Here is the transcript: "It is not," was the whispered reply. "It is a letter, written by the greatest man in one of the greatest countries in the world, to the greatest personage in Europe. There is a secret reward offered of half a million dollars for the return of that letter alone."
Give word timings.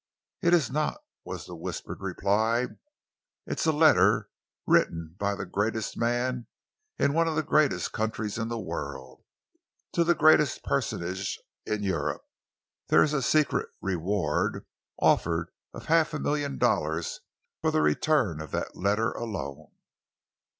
"It 0.41 0.55
is 0.55 0.71
not," 0.71 1.03
was 1.23 1.45
the 1.45 1.55
whispered 1.55 2.01
reply. 2.01 2.65
"It 3.45 3.59
is 3.59 3.67
a 3.67 3.71
letter, 3.71 4.31
written 4.65 5.15
by 5.19 5.35
the 5.35 5.45
greatest 5.45 5.95
man 5.95 6.47
in 6.97 7.13
one 7.13 7.27
of 7.27 7.35
the 7.35 7.43
greatest 7.43 7.91
countries 7.91 8.39
in 8.39 8.47
the 8.47 8.57
world, 8.57 9.23
to 9.93 10.03
the 10.03 10.15
greatest 10.15 10.63
personage 10.63 11.37
in 11.67 11.83
Europe. 11.83 12.25
There 12.87 13.03
is 13.03 13.13
a 13.13 13.21
secret 13.21 13.69
reward 13.79 14.65
offered 14.99 15.51
of 15.71 15.85
half 15.85 16.15
a 16.15 16.19
million 16.19 16.57
dollars 16.57 17.19
for 17.61 17.69
the 17.69 17.83
return 17.83 18.41
of 18.41 18.49
that 18.49 18.75
letter 18.75 19.11
alone." 19.11 19.69